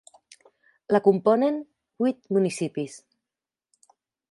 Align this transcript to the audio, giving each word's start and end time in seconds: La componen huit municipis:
La 0.95 1.01
componen 1.07 1.59
huit 2.05 2.19
municipis: 2.39 2.99